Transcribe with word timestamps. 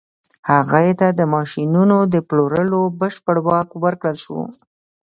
هغه 0.49 0.79
ته 0.99 1.07
د 1.19 1.21
ماشينونو 1.35 1.97
د 2.13 2.15
پلورلو 2.27 2.81
بشپړ 2.99 3.35
واک 3.47 3.69
ورکړل 3.83 4.17
شو. 4.23 4.39